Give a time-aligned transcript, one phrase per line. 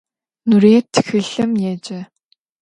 [0.47, 1.99] Nurıêt txılhım yêce.